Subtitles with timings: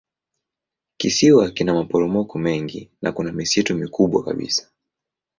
[0.97, 4.67] Kisiwa kina maporomoko mengi na kuna misitu mikubwa kabisa.